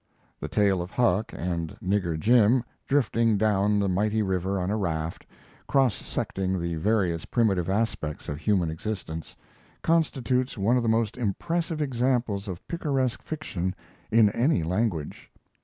[0.39, 5.27] The tale of Huck and Nigger Jim drifting down the mighty river on a raft,
[5.67, 9.35] cross secting the various primitive aspects of human existence,
[9.83, 13.75] constitutes one of the most impressive examples of picaresque fiction
[14.09, 15.29] in any language.